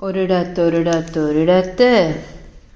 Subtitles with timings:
[0.00, 2.22] ഒരിടത്തൊരിടത്തൊരിടത്ത്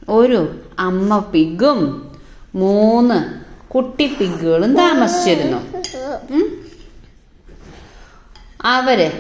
[0.09, 2.11] ഒരു അമ്മ പിഗും
[2.55, 5.57] മൂന്ന് കുട്ടി പിഗുകളും താമസിച്ചിരുന്നു.
[8.65, 9.13] അവർ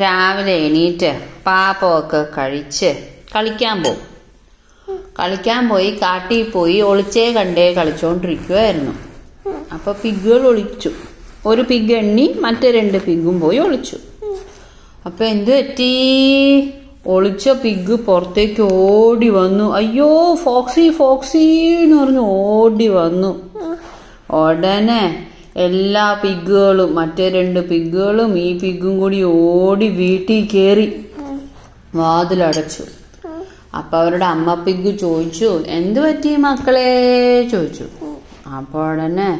[0.00, 2.96] രാവിലെ എണീറ്റ് പാപ്പമൊക്കെ കഴിച്ച്
[3.34, 4.16] കളിക്കാൻ പോകും
[5.18, 8.92] കളിക്കാൻ പോയി കാട്ടിൽ പോയി ഒളിച്ചേ കണ്ടേ കളിച്ചോണ്ടിരിക്കുമായിരുന്നു
[9.72, 10.90] അപ്പൊ പിഗുകൾ ഒളിച്ചു.
[11.46, 13.96] ഒരു പിഗ് എണ്ണി മറ്റേ രണ്ട് പിഗും പോയി ഒളിച്ചു.
[15.06, 16.85] അപ്പൊ എന്ത് പറ്റി?
[17.06, 19.74] ഒളിച്ച പിഗ് പുറത്തേക്ക് ഓടി വന്നു.
[19.74, 21.44] അയ്യോ ഫോക്സി ഫോക്സി
[21.82, 23.30] എന്ന് പറഞ്ഞു ഓടി വന്നു.
[24.36, 25.26] ഉടനെ
[25.56, 31.06] എല്ലാ പിഗുകളും മറ്റേ രണ്ട് പിഗുകളും ഈ പിഗും കൂടി ഓടി വീട്ടിൽ കയറി
[31.94, 32.82] വാതിലടച്ചു.
[33.76, 36.90] അപ്പൊ അവരുടെ അമ്മ പിഗ് ചോദിച്ചു എന്ത് പറ്റി മക്കളെ?
[37.52, 37.84] ചോദിച്ചു.
[38.48, 39.30] അപ്പൊ ഉടനെ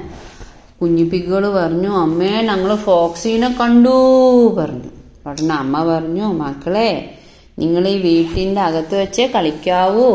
[0.80, 3.94] കുഞ്ഞു പിഗുകൾ പറഞ്ഞു അമ്മേ ഞങ്ങൾ ഫോക്സീനെ കണ്ടു
[4.58, 4.90] പറഞ്ഞു.
[5.30, 7.18] ഉടനെ അമ്മ പറഞ്ഞു മക്കളെ
[7.58, 10.08] നിങ്ങൾ ഈ വീട്ടിന്റെ അകത്ത് വെച്ചേ കളിക്കാവൂ.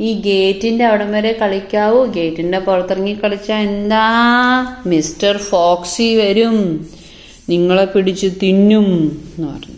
[0.00, 2.04] ഈ ഗേറ്റിന്റെ അവിടം വരെ കളിക്കാവൂ.
[2.04, 4.04] ഗേറ്റിന്റെ പുറത്തിറങ്ങി കളിച്ചാൽ എന്താ?
[4.86, 6.56] മിസ്റ്റർ ഫോക്സി വരും.
[7.48, 8.86] നിങ്ങളെ പിടിച്ച് തിന്നും
[9.38, 9.76] എന്ന് പറഞ്ഞു.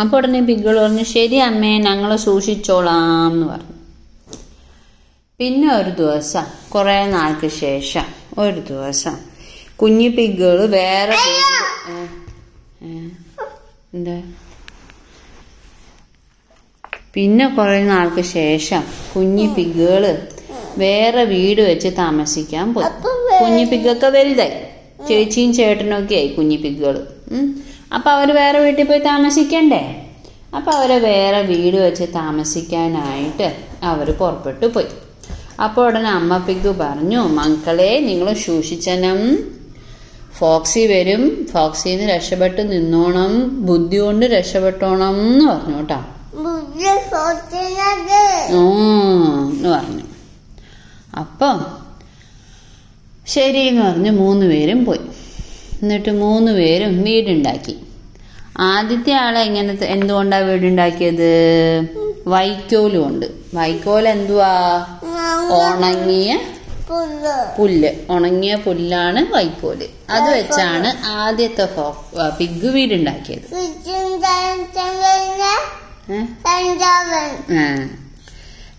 [0.00, 3.76] അപ്പോൾ ഉടനെ പിഗ്ഗൾ പറഞ്ഞു ശരി അമ്മേ ഞങ്ങളെ സൂക്ഷിച്ചോളാം എന്ന് പറഞ്ഞു.
[5.38, 8.06] പിന്നെ ഒരു ദിവസം കുറെ നാൾക്ക് ശേഷം
[8.38, 9.16] ഒരു ദിവസം
[9.76, 11.16] കുഞ്ഞു പിഗ്ഗൾ വേറെ
[13.94, 14.22] എന്താ?
[17.14, 18.82] പിന്നെ കുറെ നാൾക്ക് ശേഷം
[19.16, 20.18] കുഞ്ഞി പിഗ്ഗുകൾ
[20.78, 22.86] വേറെ വീട് വെച്ച് താമസിക്കാൻ പോയി.
[23.42, 24.52] കുഞ്ഞി പിഗ്ഗൊക്കെ വലുതായി.
[25.08, 27.62] ചേച്ചിയും ചേട്ടനും ഒക്കെ ആയി കുഞ്ഞി പിഗ്ഗുകൾ ഉം.
[27.94, 30.06] അപ്പൊ അവർ വേറെ വീട്ടിൽ പോയി താമസിക്കണ്ടേ?
[30.56, 34.86] അപ്പൊ അവരെ വേറെ വീട് വെച്ച് താമസിക്കാനായിട്ട് അവർ പുറപ്പെട്ടു പോയി.
[35.64, 39.38] അപ്പോൾ ഉടനെ അമ്മ പിഗ്ഗു പറഞ്ഞു മക്കളെ നിങ്ങൾ സൂക്ഷിച്ചനം.
[40.38, 41.46] ഫോക്സി വരും.
[41.52, 43.66] ഫോക്സിന്ന് രക്ഷപ്പെട്ട് നിന്നോണം.
[43.66, 46.04] ബുദ്ധി കൊണ്ട് രക്ഷപ്പെട്ടോണം എന്ന് പറഞ്ഞു കേട്ടോ.
[49.52, 50.02] എന്ന് പറഞ്ഞു.
[51.20, 51.66] അപ്പം
[53.26, 55.00] ശരി എന്ന് പറഞ്ഞ് മൂന്ന് പേരും പോയി.
[55.82, 57.78] എന്നിട്ട് മൂന്ന് പേരും വീടുണ്ടാക്കി.
[58.58, 61.30] ആദ്യത്തെ ആളെ എങ്ങനെ എന്തുകൊണ്ടാ വീടുണ്ടാക്കിയത്?
[62.26, 63.26] വൈക്കോലും ഉണ്ട്.
[63.54, 64.86] വൈക്കോൽ എന്തുവാ?
[65.76, 66.40] ഉണങ്ങിയ
[67.58, 67.94] പുല്ല്.
[68.10, 69.84] ഉണങ്ങിയ പുല്ലാണ് വൈക്കോൽ.
[70.10, 71.68] അത് വെച്ചാണ് ആദ്യത്തെ
[72.38, 73.54] പിഗ് വീടുണ്ടാക്കിയത്.
[76.08, 77.90] ചുറ്റും വീട് ഉണ്ടാക്കിയത്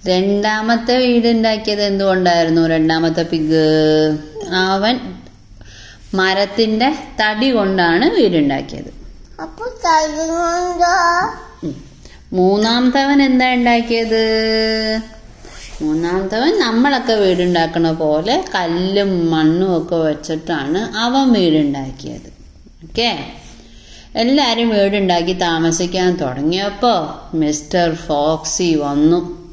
[0.07, 2.67] രണ്ടാമത്തെ വീടുണ്ടാക്കിയത് എന്തുകൊണ്ടായിരുന്നു?
[2.67, 3.65] രണ്ടാമത്തെ പിഗ്.
[4.55, 4.99] അവൻ
[6.13, 8.91] മരത്തിന്റെ തടി കൊണ്ടാണ് വീടുണ്ടാക്കിയത്.
[12.33, 14.23] മൂന്നാമത്തവൻ എന്താ ഉണ്ടാക്കിയത്?
[15.81, 22.29] മൂന്നാമത്തവൻ നമ്മളൊക്കെ വീടുണ്ടാക്കണ പോലെ കല്ലും മണ്ണും ഒക്കെ വെച്ചിട്ടാണ് അവൻ വീടുണ്ടാക്കിയത്.
[22.83, 23.41] ഓക്കെ?
[24.16, 29.51] എല്ലാരും വീടുണ്ടാക്കി താമസിക്കാൻ തുടങ്ങിയപ്പോൾ മിസ്റ്റർ ഫോക്സി വന്നു.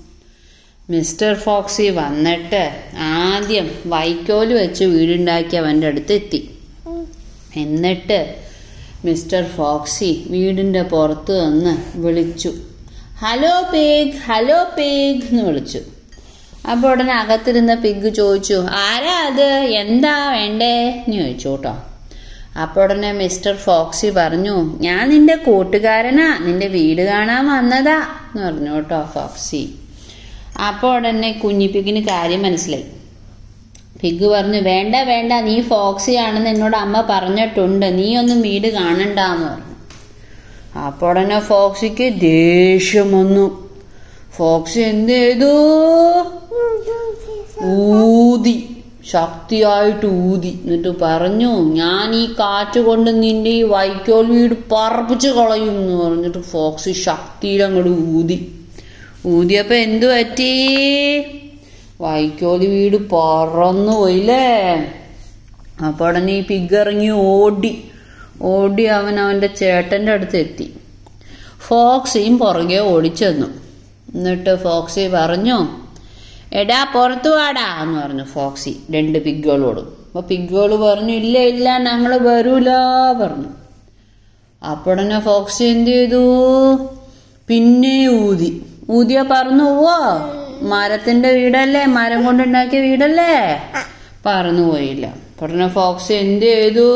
[0.91, 6.51] മിസ്റ്റർ ഫോക്സി വന്നിട്ട് ആദ്യം വൈക്കോൽ വെച്ച് വീടുണ്ടാക്കി അവന്റെ അടുത്ത് എത്തി.
[7.57, 8.35] എന്നിട്ട്
[9.05, 12.55] മിസ്റ്റർ ഫോക്സി വീടിന്റെ പുറത്ത് നിന്ന് വിളിച്ചു.
[13.19, 15.81] ഹലോ പിഗ് ഹലോ പിഗ് എന്ന് വിളിച്ചു.
[16.73, 19.51] അപ്പോൾ ഉടനെ അകത്തിരുന്ന പിഗ് ചോദിച്ചു ആരാ അത്?
[19.83, 21.05] എന്താ വേണ്ടേ?
[21.09, 21.77] എന്ന് ചോദിച്ചു കേട്ടോ.
[22.63, 24.55] അപ്പൊ ഉടനെ മിസ്റ്റർ ഫോക്സി പറഞ്ഞു
[24.87, 27.99] ഞാൻ നിന്റെ കൂട്ടുകാരനാ നിന്റെ വീട് കാണാൻ വന്നതാ
[28.29, 29.63] എന്ന് പറഞ്ഞു കേട്ടോ ഫോക്സി.
[30.69, 32.87] അപ്പോൾ ഉടനെ കുഞ്ഞി പിഗിന് കാര്യം മനസ്സിലായി.
[34.01, 39.75] പിഗ് പറഞ്ഞു വേണ്ട വേണ്ട നീ ഫോക്സി ആണെന്ന് എന്നോട് അമ്മ പറഞ്ഞിട്ടുണ്ട് നീ ഒന്നും വീട് കാണണ്ടെന്ന് പറഞ്ഞു.
[40.87, 43.47] അപ്പോൾ ഉടനെ ഫോക്സിക്ക് ദേഷ്യം വന്നു.
[44.39, 45.53] ഫോക്സി എന്ത് ചെയ്തു?
[47.69, 48.57] ഊതി.
[49.09, 50.61] ശക്തിയായിട്ട് ഊതി.
[50.65, 56.91] എന്നിട്ട് പറഞ്ഞു ഞാൻ ഈ കാറ്റ് കൊണ്ട് നിന്റെ ഈ വൈക്കോൽ വീട് പറപ്പിച്ച് കളയും എന്ന് പറഞ്ഞിട്ട് ഫോക്സ്
[56.91, 58.55] ശക്തിയിൽ അങ്ങോട്ട് ഊതി.
[59.27, 60.53] ഊതിയപ്പോ എന്തു പറ്റി?
[62.01, 64.47] വൈക്കോൽ വീട് പറന്നു പോയില്ലേ?
[65.87, 67.85] അപ്പൊ ഉടനെ ഈ പിഗ് ഇറങ്ങി ഓടി.
[68.43, 70.75] ഓടി അവൻ അവന്റെ ചേട്ടന്റെ അടുത്ത് എത്തി.
[71.67, 73.47] ഫോക്സിയും പുറകെ ഓടിച്ചെന്നു.
[74.15, 75.88] എന്നിട്ട് ഫോക്സി പറഞ്ഞു
[76.53, 78.81] എടാ പുറത്തു വാടാ എന്ന് പറഞ്ഞു ഫോക്സി.
[78.91, 82.71] രണ്ട് പിഗ്ഗുകളോട് അപ്പൊ പിഗ്ഗുകൾ പറഞ്ഞു ഇല്ല ഇല്ല ഞങ്ങൾ വരൂല
[83.23, 83.49] പറഞ്ഞു.
[84.71, 86.23] അപ്പോടനെ ഫോക്സി എന്ത് ചെയ്തു?
[87.49, 88.67] പിന്നെ ഊതി.
[88.91, 89.99] ഊതിയ പറന്നു പോവോ.
[90.63, 91.87] മരത്തിന്റെ വീടല്ലേ?
[91.87, 93.63] മരം കൊണ്ടുണ്ടാക്കിയ വീടല്ലേ?
[94.27, 95.15] പറന്നു പോയില്ല.
[95.43, 96.89] ഉടനെ ഫോക്സി എന്ത് ചെയ്തു?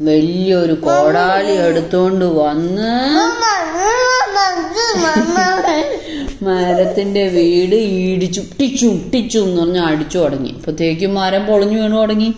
[0.00, 2.92] വലിയൊരു കോടാലി എടുത്തോണ്ട് വന്ന്
[6.42, 10.50] മരത്തിന്റെ വീട് ഇടിച്ചു ടിച്ചു ടിച്ചു എന്ന് പറഞ്ഞ് അടിച്ചു തുടങ്ങി.
[10.50, 12.32] അപ്പത്തേക്കും മരം പൊളിഞ്ഞു വീണു തുടങ്ങി.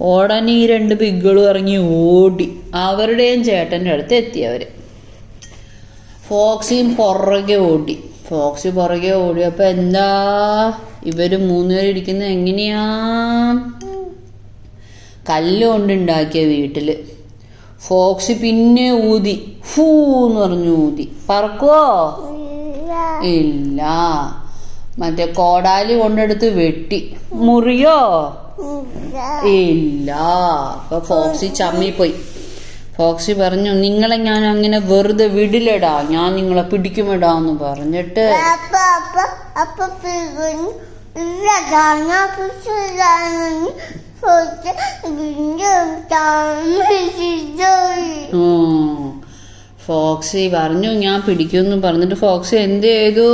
[0.00, 2.58] ഓടാൻ ഈ രണ്ട് പിഗ്ഗളും ഇറങ്ങി ഓടി.
[2.74, 4.66] അവരുടെയും ചേട്ടന്റെ അടുത്ത് എത്തി അവർ.
[6.28, 8.04] ഫോക്സിയും പുറകെ ഓടി.
[8.28, 10.06] ഫോക്സി പുറകെ ഓടിയപ്പോൾ എന്താ?
[11.06, 12.80] ഇവർ മൂന്നുപേരും ഇരിക്കുന്നത് എങ്ങനെയാ?
[15.30, 16.96] കല്ല് കൊണ്ടുണ്ടാക്കിയ വീട്ടിൽ.
[17.86, 19.52] ഫോക്സി പിന്നെ ഊതി.
[19.74, 19.84] ഫൂ
[20.26, 21.08] എന്ന് പറഞ്ഞു ഊതി.
[21.30, 22.28] പറക്കുവോ?
[23.30, 23.82] ഇല്ല
[24.98, 27.00] മറ്റേ കോടാലി കൊണ്ടെടുത്ത് വെട്ടി
[27.40, 27.98] മുറിയോ
[29.56, 30.10] ഇല്ല
[30.74, 31.48] അപ്പൊ ഫോക്സി
[31.98, 32.14] പോയി
[32.96, 38.24] ഫോക്സി പറഞ്ഞു നിങ്ങളെ ഞാൻ അങ്ങനെ വെറുതെ വിടില്ലടാ ഞാൻ നിങ്ങളെ പിടിക്കുമെടാ എന്ന് പറഞ്ഞിട്ട്
[39.56, 39.78] അപ്പ
[49.86, 53.28] ഫോക്സി പറഞ്ഞു ഞാൻ പിടിക്കുമെന്ന് പറഞ്ഞിട്ട് ഫോക്സി എന്ത് ചെയ്തു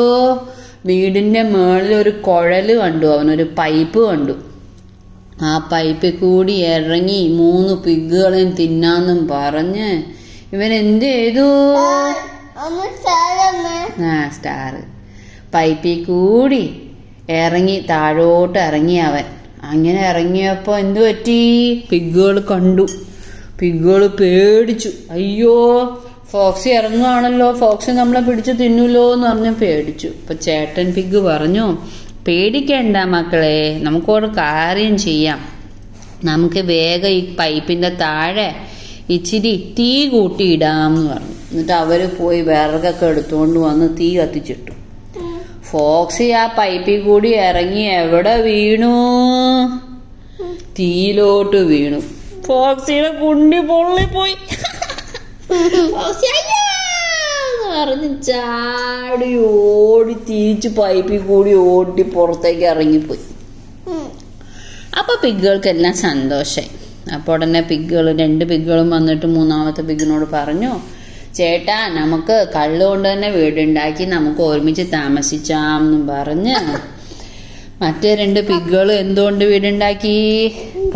[0.86, 4.32] വീടിന്റെ മേളിൽ ഒരു കുഴൽ കണ്ടു അവനൊരു പൈപ്പ് കണ്ടു.
[5.42, 10.02] ആ പൈപ്പ് കൂടി ഇറങ്ങി മൂന്ന് പിഗുകളെയും തിന്നാന്നും പറഞ്ഞ്
[10.52, 11.74] ഇവൻ എന്ത് ചെയ്തു
[14.04, 14.82] ആ സ്റ്റാർ.
[15.54, 16.82] പൈപ്പിൽ കൂടി
[17.30, 19.24] ഇറങ്ങി താഴോട്ട് ഇറങ്ങി അവൻ.
[19.62, 21.40] അങ്ങനെ ഇറങ്ങിയപ്പോൾ എന്തു പറ്റി?
[21.90, 22.86] പിഗുകൾ കണ്ടു.
[23.60, 24.90] പിഗുകൾ പേടിച്ചു.
[25.10, 25.56] അയ്യോ
[26.32, 30.06] ഫോക്സി ഇറങ്ങുകയാണല്ലോ ഫോക്സി നമ്മളെ പിടിച്ച് തിന്നൂലോ എന്ന് പറഞ്ഞ് പേടിച്ചു.
[30.06, 31.78] അപ്പൊ ചേട്ടൻ പിഗ് പറഞ്ഞു
[32.26, 35.40] പേടിക്കണ്ട മക്കളെ നമുക്കൊരു കാര്യം ചെയ്യാം.
[36.24, 38.54] നമുക്ക് വേഗം ഈ പൈപ്പിന്റെ താഴെ
[39.10, 41.34] ഇച്ചിരി തീ കൂട്ടിയിടാം എന്ന് പറഞ്ഞു.
[41.50, 44.72] എന്നിട്ട് അവർ പോയി വിറകൊക്കെ എടുത്തുകൊണ്ട് വന്ന് തീ കത്തിച്ചിട്ടു.
[45.70, 48.94] ഫോക്സി ആ പൈപ്പിൽ കൂടി ഇറങ്ങി എവിടെ വീണു?
[50.78, 52.00] തീയിലോട്ട് വീണു.
[52.46, 54.36] ഫോക്സിയുടെ കുണ്ടി പൊള്ളിപ്പോയി.
[57.66, 63.22] പറഞ്ഞ് ചാടി ഓടി തിരിച്ച് പൈപ്പിൽ കൂടി ഓടി പുറത്തേക്ക് ഇറങ്ങിപ്പോയി.
[65.00, 66.70] അപ്പൊ പിഗുകൾക്കെല്ലാം സന്തോഷായി.
[67.14, 70.72] അപ്പൊ ഉടനെ പിഗുകൾ രണ്ട് പിഗുകളും വന്നിട്ട് മൂന്നാമത്തെ പിഗിനോട് പറഞ്ഞു
[71.34, 76.56] ചേട്ടാ നമുക്ക് കള്ള് കൊണ്ട് തന്നെ വീടുണ്ടാക്കി നമുക്ക് ഒരുമിച്ച് താമസിച്ചാം പറഞ്ഞ്
[77.82, 80.16] മറ്റേ രണ്ട് പിഗുകൾ എന്തുകൊണ്ട് വീടുണ്ടാക്കി?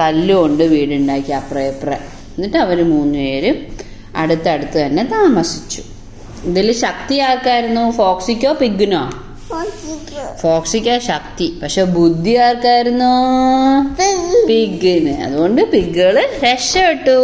[0.00, 1.32] കല്ലുകൊണ്ട് വീടുണ്ടാക്കി
[1.70, 2.00] ഇപ്പുറം
[2.34, 3.56] എന്നിട്ട് അവർ മൂന്നുപേരും
[4.16, 5.82] അടുത്തടുത്ത് തന്നെ താമസിച്ചു.
[6.44, 7.90] ഇതിൽ ശക്തി ആർക്കായിരുന്നു?
[7.90, 9.10] ഫോക്സിക്കോ പിഗ്നോ
[10.42, 10.98] ഫോക്സിക്ക.
[10.98, 11.60] ശക്തി.
[11.62, 13.12] പക്ഷെ ബുദ്ധി ആർക്കായിരുന്നു?
[14.46, 17.18] പിഗിന് അതുകൊണ്ട് പിഗുകൾ രക്ഷപ്പെട്ടു.